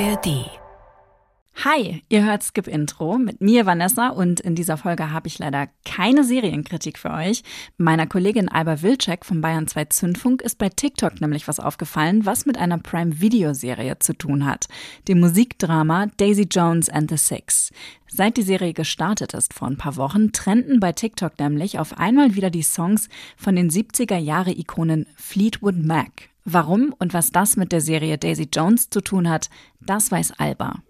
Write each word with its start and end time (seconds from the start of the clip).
ARD. 0.00 0.50
Hi, 1.64 2.02
ihr 2.08 2.24
hört 2.24 2.42
Skip 2.42 2.66
Intro 2.66 3.16
mit 3.16 3.40
mir 3.40 3.64
Vanessa 3.64 4.08
und 4.08 4.40
in 4.40 4.56
dieser 4.56 4.76
Folge 4.76 5.12
habe 5.12 5.28
ich 5.28 5.38
leider 5.38 5.68
keine 5.84 6.24
Serienkritik 6.24 6.98
für 6.98 7.12
euch. 7.12 7.44
Meiner 7.76 8.08
Kollegin 8.08 8.48
Alba 8.48 8.82
Wilczek 8.82 9.24
vom 9.24 9.40
Bayern 9.40 9.68
2 9.68 9.84
Zündfunk 9.84 10.42
ist 10.42 10.58
bei 10.58 10.68
TikTok 10.68 11.20
nämlich 11.20 11.46
was 11.46 11.60
aufgefallen, 11.60 12.26
was 12.26 12.44
mit 12.44 12.58
einer 12.58 12.78
Prime 12.78 13.20
Video 13.20 13.54
Serie 13.54 14.00
zu 14.00 14.18
tun 14.18 14.44
hat, 14.46 14.66
dem 15.06 15.20
Musikdrama 15.20 16.06
Daisy 16.16 16.48
Jones 16.50 16.88
and 16.88 17.08
the 17.08 17.16
Six. 17.16 17.70
Seit 18.08 18.36
die 18.36 18.42
Serie 18.42 18.72
gestartet 18.72 19.32
ist 19.32 19.54
vor 19.54 19.68
ein 19.68 19.78
paar 19.78 19.94
Wochen, 19.94 20.32
trennten 20.32 20.80
bei 20.80 20.90
TikTok 20.90 21.38
nämlich 21.38 21.78
auf 21.78 21.98
einmal 21.98 22.34
wieder 22.34 22.50
die 22.50 22.64
Songs 22.64 23.08
von 23.36 23.54
den 23.54 23.70
70er 23.70 24.18
Jahre 24.18 24.50
Ikonen 24.50 25.06
Fleetwood 25.14 25.76
Mac. 25.76 26.33
Warum 26.44 26.94
und 26.98 27.14
was 27.14 27.30
das 27.30 27.56
mit 27.56 27.72
der 27.72 27.80
Serie 27.80 28.18
Daisy 28.18 28.48
Jones 28.52 28.90
zu 28.90 29.00
tun 29.00 29.30
hat, 29.30 29.48
das 29.80 30.10
weiß 30.10 30.34
Alba. 30.38 30.82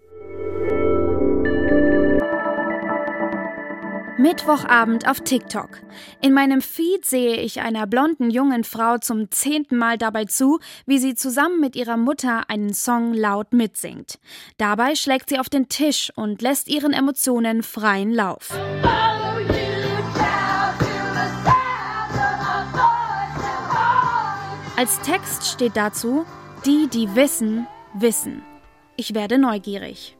Mittwochabend 4.17 5.07
auf 5.07 5.21
TikTok. 5.21 5.81
In 6.21 6.33
meinem 6.33 6.61
Feed 6.61 7.05
sehe 7.05 7.35
ich 7.35 7.61
einer 7.61 7.85
blonden 7.85 8.29
jungen 8.29 8.63
Frau 8.63 8.97
zum 8.97 9.29
zehnten 9.29 9.77
Mal 9.77 9.97
dabei 9.97 10.25
zu, 10.25 10.59
wie 10.85 10.99
sie 10.99 11.15
zusammen 11.15 11.59
mit 11.59 11.75
ihrer 11.75 11.97
Mutter 11.97 12.49
einen 12.49 12.73
Song 12.73 13.13
laut 13.13 13.53
mitsingt. 13.53 14.19
Dabei 14.57 14.95
schlägt 14.95 15.29
sie 15.29 15.39
auf 15.39 15.49
den 15.49 15.69
Tisch 15.69 16.11
und 16.15 16.41
lässt 16.41 16.67
ihren 16.69 16.93
Emotionen 16.93 17.61
freien 17.61 18.11
Lauf. 18.11 18.51
Als 24.77 24.99
Text 24.99 25.47
steht 25.47 25.77
dazu, 25.77 26.25
die, 26.65 26.89
die 26.91 27.15
wissen, 27.15 27.65
wissen. 27.93 28.43
Ich 28.97 29.13
werde 29.13 29.37
neugierig. 29.37 30.17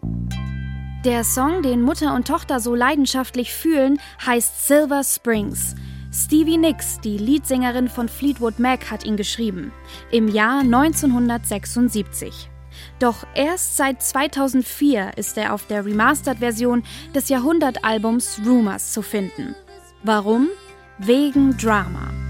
Der 1.04 1.26
Song, 1.26 1.62
den 1.62 1.82
Mutter 1.82 2.16
und 2.16 2.26
Tochter 2.26 2.62
so 2.62 2.74
leidenschaftlich 2.74 3.54
fühlen, 3.54 4.00
heißt 4.26 4.66
Silver 4.66 5.04
Springs. 5.04 5.76
Stevie 6.12 6.58
Nicks, 6.58 7.02
die 7.02 7.18
Leadsängerin 7.18 7.90
von 7.90 8.08
Fleetwood 8.08 8.58
Mac, 8.58 8.90
hat 8.90 9.04
ihn 9.04 9.18
geschrieben. 9.18 9.74
Im 10.10 10.30
Jahr 10.30 10.62
1976. 10.62 12.50
Doch 13.00 13.28
erst 13.36 13.76
seit 13.76 14.02
2004 14.02 15.18
ist 15.18 15.38
er 15.38 15.54
auf 15.54 15.68
der 15.68 15.86
Remastered-Version 15.86 16.84
des 17.14 17.28
Jahrhundertalbums 17.28 18.40
Rumors 18.46 18.94
zu 18.94 19.02
finden. 19.02 19.54
Warum? 20.04 20.48
Wegen 20.98 21.58
Drama. 21.58 22.25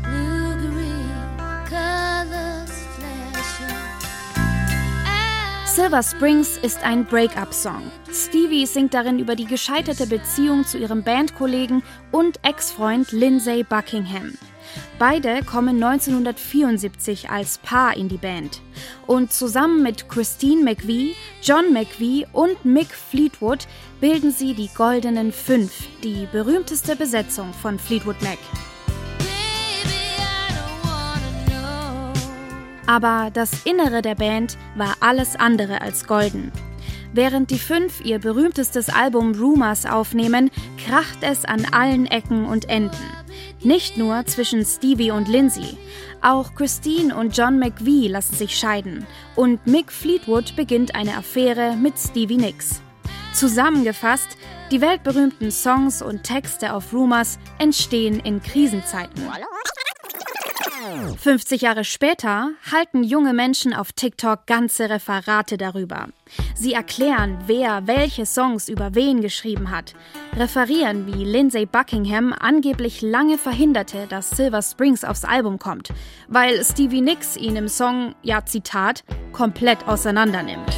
Silver 5.75 6.03
Springs 6.03 6.55
ist 6.55 6.81
ein 6.85 7.03
Break-up-Song. 7.03 7.91
Stevie 8.09 8.65
singt 8.65 8.93
darin 8.93 9.19
über 9.19 9.35
die 9.35 9.43
gescheiterte 9.43 10.07
Beziehung 10.07 10.63
zu 10.63 10.77
ihrem 10.77 11.03
Bandkollegen 11.03 11.83
und 12.13 12.39
Ex-Freund 12.43 13.11
Lindsay 13.11 13.61
Buckingham. 13.63 14.37
Beide 14.99 15.43
kommen 15.43 15.83
1974 15.83 17.29
als 17.29 17.57
Paar 17.57 17.97
in 17.97 18.07
die 18.07 18.15
Band. 18.15 18.61
Und 19.05 19.33
zusammen 19.33 19.83
mit 19.83 20.07
Christine 20.07 20.63
McVie, 20.63 21.13
John 21.43 21.73
McVie 21.73 22.25
und 22.31 22.63
Mick 22.63 22.93
Fleetwood 22.93 23.67
bilden 23.99 24.31
sie 24.31 24.53
die 24.53 24.69
Goldenen 24.77 25.33
Fünf, 25.33 25.73
die 26.05 26.25
berühmteste 26.31 26.95
Besetzung 26.95 27.51
von 27.51 27.79
Fleetwood 27.79 28.21
Mac. 28.21 28.39
Aber 32.87 33.29
das 33.33 33.65
Innere 33.65 34.01
der 34.01 34.15
Band 34.15 34.57
war 34.75 34.95
alles 34.99 35.35
andere 35.35 35.81
als 35.81 36.05
golden. 36.05 36.51
Während 37.13 37.49
die 37.49 37.59
fünf 37.59 38.03
ihr 38.03 38.19
berühmtestes 38.19 38.89
Album 38.89 39.33
Rumors 39.39 39.85
aufnehmen, 39.85 40.51
kracht 40.85 41.19
es 41.21 41.45
an 41.45 41.65
allen 41.71 42.05
Ecken 42.07 42.45
und 42.45 42.69
Enden. 42.69 42.97
Nicht 43.61 43.97
nur 43.97 44.25
zwischen 44.25 44.65
Stevie 44.65 45.11
und 45.11 45.27
Lindsay. 45.27 45.77
Auch 46.21 46.53
Christine 46.55 47.15
und 47.15 47.35
John 47.35 47.57
McVie 47.57 48.07
lassen 48.07 48.35
sich 48.35 48.57
scheiden. 48.57 49.07
Und 49.35 49.65
Mick 49.65 49.91
Fleetwood 49.91 50.55
beginnt 50.55 50.93
eine 50.93 51.17
Affäre 51.17 51.75
mit 51.75 51.97
Stevie 51.97 52.37
Nicks. 52.37 52.81
Zusammengefasst, 53.33 54.37
die 54.71 54.81
weltberühmten 54.81 55.51
Songs 55.51 56.01
und 56.01 56.23
Texte 56.23 56.73
auf 56.73 56.93
Rumors 56.93 57.39
entstehen 57.59 58.19
in 58.19 58.41
Krisenzeiten. 58.41 59.23
50 61.17 61.61
Jahre 61.61 61.83
später 61.83 62.51
halten 62.71 63.03
junge 63.03 63.33
Menschen 63.33 63.73
auf 63.73 63.91
TikTok 63.91 64.45
ganze 64.45 64.89
Referate 64.89 65.57
darüber. 65.57 66.07
Sie 66.53 66.73
erklären, 66.73 67.37
wer 67.47 67.87
welche 67.87 68.25
Songs 68.25 68.69
über 68.69 68.93
wen 68.93 69.21
geschrieben 69.21 69.71
hat, 69.71 69.95
referieren, 70.35 71.07
wie 71.07 71.23
Lindsay 71.23 71.65
Buckingham 71.65 72.33
angeblich 72.33 73.01
lange 73.01 73.37
verhinderte, 73.37 74.05
dass 74.07 74.29
Silver 74.29 74.61
Springs 74.61 75.03
aufs 75.03 75.25
Album 75.25 75.59
kommt, 75.59 75.89
weil 76.27 76.63
Stevie 76.63 77.01
Nicks 77.01 77.35
ihn 77.37 77.55
im 77.55 77.67
Song, 77.67 78.15
ja 78.21 78.45
Zitat, 78.45 79.03
komplett 79.31 79.87
auseinandernimmt. 79.87 80.69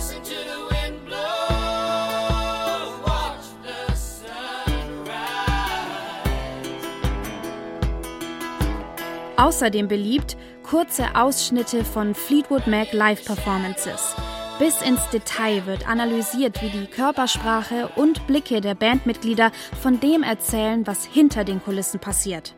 Außerdem 9.38 9.88
beliebt 9.88 10.36
kurze 10.64 11.16
Ausschnitte 11.16 11.86
von 11.86 12.16
Fleetwood 12.16 12.66
Mac 12.66 12.92
Live-Performances. 12.92 14.16
Bis 14.58 14.82
ins 14.82 15.00
Detail 15.14 15.68
wird 15.68 15.88
analysiert, 15.88 16.60
wie 16.64 16.70
die 16.70 16.88
Körpersprache 16.88 17.90
und 17.96 18.26
Blicke 18.26 18.62
der 18.62 18.74
Bandmitglieder 18.74 19.52
von 19.80 20.00
dem 20.00 20.24
erzählen, 20.24 20.88
was 20.88 21.06
hinter 21.06 21.44
den 21.44 21.64
Kulissen 21.64 22.00
passiert. 22.00 22.56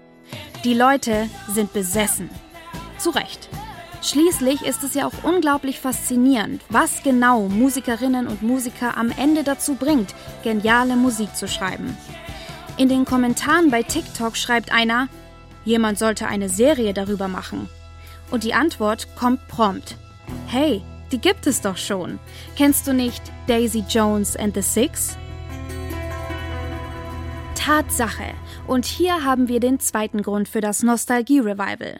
Die 0.63 0.73
Leute 0.73 1.29
sind 1.49 1.73
besessen. 1.73 2.29
Zu 2.97 3.09
Recht. 3.09 3.49
Schließlich 4.01 4.61
ist 4.61 4.81
es 4.83 4.93
ja 4.93 5.05
auch 5.05 5.23
unglaublich 5.23 5.81
faszinierend, 5.81 6.61
was 6.69 7.03
genau 7.03 7.49
Musikerinnen 7.49 8.27
und 8.27 8.41
Musiker 8.41 8.95
am 8.95 9.11
Ende 9.11 9.43
dazu 9.43 9.75
bringt, 9.75 10.15
geniale 10.43 10.95
Musik 10.95 11.35
zu 11.35 11.49
schreiben. 11.49 11.97
In 12.77 12.87
den 12.87 13.03
Kommentaren 13.03 13.69
bei 13.69 13.83
TikTok 13.83 14.37
schreibt 14.37 14.71
einer, 14.71 15.09
Jemand 15.65 15.99
sollte 15.99 16.27
eine 16.27 16.49
Serie 16.49 16.93
darüber 16.93 17.27
machen. 17.27 17.69
Und 18.31 18.43
die 18.43 18.53
Antwort 18.53 19.07
kommt 19.15 19.47
prompt. 19.47 19.95
Hey, 20.47 20.81
die 21.11 21.19
gibt 21.19 21.47
es 21.47 21.61
doch 21.61 21.77
schon. 21.77 22.19
Kennst 22.55 22.87
du 22.87 22.93
nicht 22.93 23.21
Daisy 23.47 23.83
Jones 23.89 24.35
and 24.35 24.55
the 24.55 24.61
Six? 24.61 25.17
Tatsache. 27.55 28.33
Und 28.67 28.85
hier 28.85 29.23
haben 29.23 29.47
wir 29.47 29.59
den 29.59 29.79
zweiten 29.79 30.21
Grund 30.21 30.47
für 30.47 30.61
das 30.61 30.83
Nostalgie-Revival. 30.83 31.99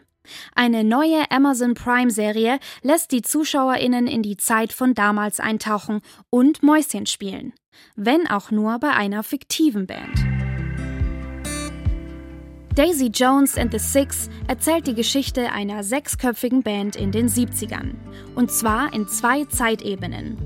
Eine 0.56 0.84
neue 0.84 1.30
Amazon 1.32 1.74
Prime-Serie 1.74 2.60
lässt 2.82 3.12
die 3.12 3.22
ZuschauerInnen 3.22 4.08
in 4.08 4.22
die 4.22 4.38
Zeit 4.38 4.74
von 4.74 4.94
damals 4.94 5.40
eintauchen 5.40 6.02
und 6.30 6.64
Mäuschen 6.64 7.06
spielen. 7.06 7.54
Wenn 7.96 8.28
auch 8.28 8.52
nur 8.52 8.80
bei 8.80 8.92
einer 8.92 9.24
fiktiven 9.24 9.88
Band. 9.88 10.39
Daisy 12.80 13.08
Jones 13.08 13.58
and 13.58 13.74
the 13.74 13.78
Six 13.78 14.30
erzählt 14.48 14.88
die 14.88 14.94
Geschichte 14.96 15.52
einer 15.52 15.84
sechsköpfigen 15.84 16.64
Band 16.64 16.96
in 16.96 17.12
den 17.12 17.28
70ern. 17.28 17.96
Und 18.36 18.54
zwar 18.54 18.94
in 18.94 19.06
zwei 19.06 19.44
Zeitebenen. 19.44 20.38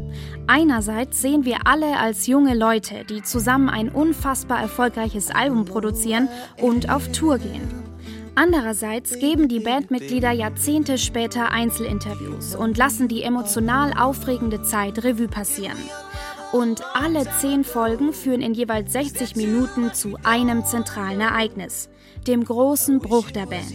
Einerseits 0.48 1.22
sehen 1.22 1.46
wir 1.46 1.68
alle 1.68 2.00
als 2.00 2.26
junge 2.26 2.56
Leute, 2.56 3.06
die 3.08 3.22
zusammen 3.22 3.70
ein 3.70 3.90
unfassbar 3.90 4.60
erfolgreiches 4.60 5.30
Album 5.30 5.66
produzieren 5.66 6.28
und 6.60 6.90
auf 6.90 7.12
Tour 7.12 7.38
gehen. 7.38 7.70
Andererseits 8.34 9.20
geben 9.20 9.48
die 9.48 9.60
Bandmitglieder 9.60 10.32
Jahrzehnte 10.32 10.98
später 10.98 11.52
Einzelinterviews 11.52 12.56
und 12.56 12.80
lassen 12.80 13.08
die 13.08 13.22
emotional 13.22 13.94
aufregende 13.96 14.64
Zeit 14.64 15.04
Revue 15.04 15.28
passieren. 15.28 15.78
Und 16.52 16.82
alle 16.96 17.28
zehn 17.40 17.64
Folgen 17.64 18.12
führen 18.12 18.42
in 18.42 18.56
jeweils 18.56 18.92
60 18.94 19.36
Minuten 19.36 19.94
zu 19.94 20.18
einem 20.24 20.66
zentralen 20.66 21.22
Ereignis 21.22 21.90
dem 22.24 22.44
großen 22.44 23.00
Bruch 23.00 23.32
der 23.32 23.46
Band. 23.46 23.74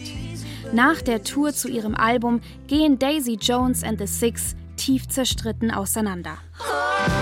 Nach 0.73 1.01
der 1.01 1.23
Tour 1.23 1.53
zu 1.53 1.67
ihrem 1.67 1.95
Album 1.95 2.41
gehen 2.67 2.99
Daisy 2.99 3.37
Jones 3.41 3.83
and 3.83 3.99
the 3.99 4.07
Six 4.07 4.55
tief 4.75 5.07
zerstritten 5.07 5.71
auseinander. 5.71 6.37
Oh, 6.59 7.19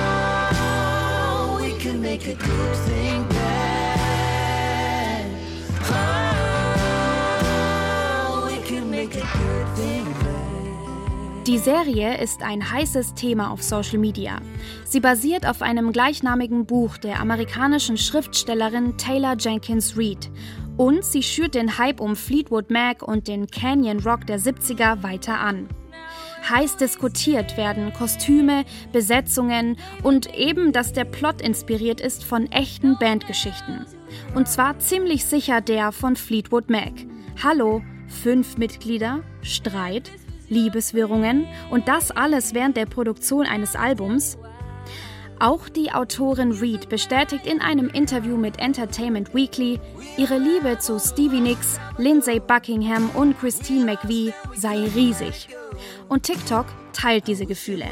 die 11.48 11.58
Serie 11.60 12.22
ist 12.22 12.44
ein 12.44 12.72
heißes 12.72 13.14
Thema 13.14 13.52
auf 13.52 13.64
Social 13.64 13.98
Media. 14.00 14.42
Sie 14.84 15.00
basiert 15.00 15.48
auf 15.48 15.62
einem 15.62 15.94
gleichnamigen 15.94 16.66
Buch 16.66 16.98
der 16.98 17.22
amerikanischen 17.22 17.98
Schriftstellerin 17.98 18.98
Taylor 18.98 19.38
Jenkins 19.40 19.98
Reid 19.98 20.30
und 20.78 21.04
sie 21.04 21.24
schürt 21.24 21.56
den 21.56 21.78
Hype 21.78 22.00
um 22.00 22.16
Fleetwood 22.16 22.70
Mac 22.70 23.02
und 23.02 23.28
den 23.28 23.48
Canyon 23.48 24.00
Rock 24.00 24.28
der 24.28 24.40
70er 24.40 25.04
weiter 25.04 25.40
an. 25.40 25.68
Heiß 26.50 26.78
diskutiert 26.78 27.58
werden 27.58 27.92
Kostüme, 27.94 28.64
Besetzungen 28.94 29.78
und 30.04 30.34
eben, 30.36 30.72
dass 30.72 30.94
der 30.94 31.04
Plot 31.04 31.42
inspiriert 31.42 32.00
ist 32.00 32.24
von 32.24 32.50
echten 32.52 32.98
Bandgeschichten. 33.00 33.86
Und 34.36 34.48
zwar 34.48 34.80
ziemlich 34.80 35.26
sicher 35.26 35.60
der 35.62 35.92
von 35.92 36.16
Fleetwood 36.16 36.70
Mac. 36.70 36.94
Hallo, 37.44 37.82
fünf 38.08 38.58
Mitglieder, 38.58 39.24
Streit, 39.42 40.12
Liebeswirrungen 40.48 41.46
und 41.70 41.88
das 41.88 42.12
alles 42.12 42.54
während 42.54 42.78
der 42.78 42.86
Produktion 42.86 43.46
eines 43.46 43.76
Albums? 43.76 44.38
Auch 45.40 45.70
die 45.70 45.92
Autorin 45.92 46.52
Reed 46.52 46.90
bestätigt 46.90 47.46
in 47.46 47.62
einem 47.62 47.90
Interview 47.90 48.38
mit 48.38 48.60
Entertainment 48.60 49.36
Weekly, 49.36 49.80
ihre 50.18 50.40
Liebe 50.40 50.80
zu 50.80 51.00
Stevie 51.00 51.42
Nicks, 51.42 51.80
Lindsay 51.98 52.40
Buckingham 52.40 53.12
und 53.12 53.40
Christine 53.40 53.86
McVie 53.86 54.34
sei 54.56 54.88
riesig. 54.96 55.50
Und 56.10 56.24
TikTok 56.24 56.66
teilt 56.92 57.28
diese 57.28 57.46
Gefühle. 57.46 57.86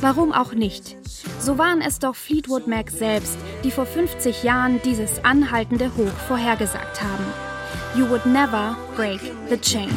Warum 0.00 0.32
auch 0.32 0.52
nicht? 0.52 0.96
So 1.40 1.58
waren 1.58 1.80
es 1.80 1.98
doch 1.98 2.14
Fleetwood 2.14 2.68
Mac 2.68 2.90
selbst, 2.90 3.36
die 3.64 3.72
vor 3.72 3.86
50 3.86 4.44
Jahren 4.44 4.80
dieses 4.84 5.24
anhaltende 5.24 5.90
Hoch 5.96 6.16
vorhergesagt 6.28 7.02
haben. 7.02 7.24
You 7.96 8.08
would 8.08 8.26
never 8.26 8.76
break 8.94 9.20
the 9.48 9.56
chain. 9.56 9.90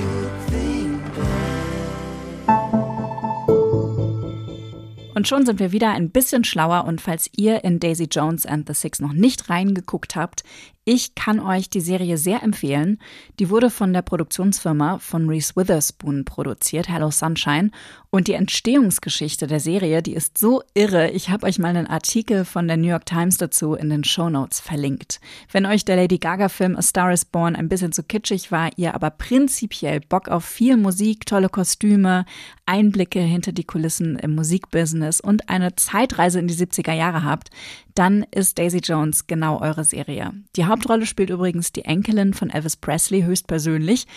Und 5.19 5.27
schon 5.27 5.45
sind 5.45 5.60
wir 5.60 5.74
wieder 5.74 5.89
ein 5.89 6.12
bisschen 6.12 6.45
schlauer. 6.45 6.86
Und 6.86 7.01
falls 7.01 7.30
ihr 7.36 7.66
in 7.66 7.81
Daisy 7.81 8.07
Jones 8.10 8.45
and 8.45 8.66
the 8.66 8.74
Six 8.74 9.01
noch 9.01 9.12
nicht 9.12 9.50
reingeguckt 9.50 10.16
habt, 10.16 10.45
ich 10.91 11.13
kann 11.13 11.39
euch 11.39 11.69
die 11.69 11.81
Serie 11.81 12.18
sehr 12.18 12.41
empfehlen. 12.41 12.97
Die 13.38 13.51
wurde 13.51 13.69
von 13.69 13.94
der 13.94 14.01
Produktionsfirma 14.01 14.97
von 14.97 15.30
Reese 15.30 15.56
Witherspoon 15.56 16.25
produziert, 16.25 16.89
Hello 16.89 17.12
Sunshine. 17.12 17.69
Und 18.09 18.27
die 18.27 18.33
Entstehungsgeschichte 18.33 19.45
der 19.45 19.59
Serie, 19.59 20.01
die 20.01 20.15
ist 20.15 20.39
so 20.39 20.63
irre. 20.74 21.12
Ich 21.12 21.30
habe 21.30 21.45
euch 21.45 21.59
mal 21.59 21.75
einen 21.75 21.86
Artikel 21.86 22.44
von 22.44 22.68
der 22.68 22.77
New 22.77 22.88
York 22.88 23.06
Times 23.06 23.38
dazu 23.38 23.75
in 23.75 23.91
den 23.91 24.03
Show 24.03 24.31
Notes 24.31 24.59
verlinkt. 24.59 25.21
Wenn 25.51 25.68
euch 25.68 25.86
der 25.86 25.95
Lady 25.95 26.18
Gaga-Film 26.18 26.75
A 26.75 26.81
Star 26.81 27.13
is 27.13 27.24
Born 27.24 27.56
ein 27.56 27.69
bisschen 27.69 27.91
zu 27.91 28.01
kitschig 28.01 28.51
war, 28.51 28.71
ihr 28.77 28.95
aber 28.95 29.12
prinzipiell 29.12 30.00
Bock 30.00 30.27
auf 30.27 30.44
viel 30.44 30.75
Musik, 30.75 31.27
tolle 31.27 31.50
Kostüme, 31.50 32.25
Einblicke 32.65 33.19
hinter 33.19 33.51
die 33.51 33.63
Kulissen 33.63 34.18
im 34.18 34.33
Musikbusiness 34.33 35.21
und 35.21 35.50
eine 35.50 35.75
Zeitreise 35.75 36.39
in 36.39 36.47
die 36.47 36.56
70er 36.56 36.94
Jahre 36.94 37.24
habt, 37.24 37.50
dann 37.94 38.25
ist 38.31 38.57
Daisy 38.57 38.77
Jones 38.77 39.27
genau 39.27 39.59
eure 39.59 39.83
Serie. 39.83 40.31
Die 40.56 40.65
Hauptrolle 40.79 41.05
spielt 41.05 41.29
übrigens 41.29 41.73
die 41.73 41.83
Enkelin 41.83 42.33
von 42.33 42.49
Elvis 42.49 42.77
Presley 42.77 43.23
höchstpersönlich, 43.23 44.07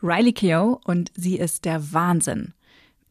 Riley 0.00 0.32
Keough, 0.32 0.78
und 0.84 1.10
sie 1.16 1.36
ist 1.36 1.64
der 1.64 1.92
Wahnsinn. 1.92 2.54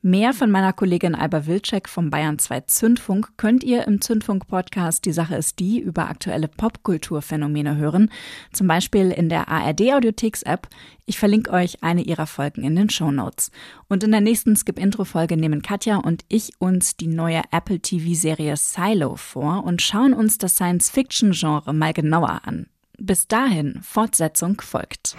Mehr 0.01 0.31
von 0.31 0.49
meiner 0.49 0.71
Kollegin 0.71 1.13
Alba 1.13 1.45
Wilczek 1.45 1.89
vom 1.89 2.09
Bayern 2.09 2.39
2 2.39 2.61
Zündfunk 2.61 3.33
könnt 3.35 3.65
ihr 3.65 3.85
im 3.85 3.99
Zündfunk-Podcast 3.99 5.03
Die 5.03 5.11
Sache 5.11 5.35
ist 5.35 5.59
die 5.59 5.81
über 5.81 6.07
aktuelle 6.07 6.47
Popkulturphänomene 6.47 7.75
hören, 7.75 8.09
zum 8.53 8.67
Beispiel 8.67 9.11
in 9.11 9.27
der 9.27 9.49
ARD-Audiotheks-App. 9.49 10.69
Ich 11.05 11.19
verlinke 11.19 11.51
euch 11.51 11.83
eine 11.83 12.03
ihrer 12.03 12.27
Folgen 12.27 12.63
in 12.63 12.77
den 12.77 12.89
Show 12.89 13.11
Notes. 13.11 13.51
Und 13.89 14.05
in 14.05 14.11
der 14.11 14.21
nächsten 14.21 14.55
Skip-Intro-Folge 14.55 15.35
nehmen 15.35 15.61
Katja 15.61 15.97
und 15.97 16.23
ich 16.29 16.53
uns 16.59 16.95
die 16.95 17.07
neue 17.07 17.41
Apple 17.51 17.81
TV-Serie 17.81 18.55
Silo 18.55 19.17
vor 19.17 19.65
und 19.65 19.81
schauen 19.81 20.13
uns 20.13 20.37
das 20.37 20.55
Science-Fiction-Genre 20.55 21.73
mal 21.73 21.91
genauer 21.91 22.39
an. 22.45 22.67
Bis 22.97 23.27
dahin, 23.27 23.79
Fortsetzung 23.81 24.61
folgt. 24.61 25.15